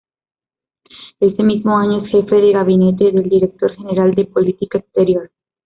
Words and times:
Ese 1.19 1.43
mismo 1.43 1.77
año 1.77 2.03
es 2.03 2.09
Jefe 2.09 2.33
de 2.37 2.53
Gabinete 2.53 3.11
del 3.11 3.29
Director 3.29 3.71
General 3.75 4.11
de 4.15 4.25
Política 4.25 4.79
Exterior. 4.79 5.29